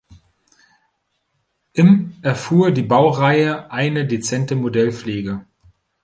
Im 1.73 2.13
erfuhr 2.23 2.71
die 2.71 2.81
Baureihe 2.81 3.69
eine 3.71 4.07
dezente 4.07 4.55
Modellpflege. 4.55 5.45